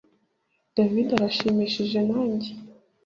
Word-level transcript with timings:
David 0.75 1.07
aranshimishije 1.15 1.99
nanjye 2.09 2.49